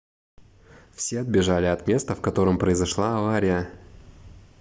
[0.95, 3.69] все отбежали от места в котором произошла авария